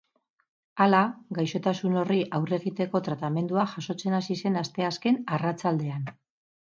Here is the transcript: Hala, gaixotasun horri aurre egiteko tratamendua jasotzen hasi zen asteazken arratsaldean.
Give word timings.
Hala, 0.83 0.99
gaixotasun 1.39 1.99
horri 2.03 2.17
aurre 2.37 2.57
egiteko 2.57 3.01
tratamendua 3.07 3.65
jasotzen 3.73 4.15
hasi 4.21 4.39
zen 4.47 4.57
asteazken 4.63 5.21
arratsaldean. 5.37 6.09